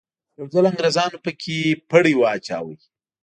[0.37, 1.57] یو ځل انګریزانو په کې
[1.89, 2.75] پړی واچاوه.